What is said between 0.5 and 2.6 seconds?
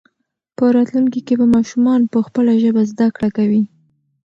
په راتلونکي کې به ماشومان په خپله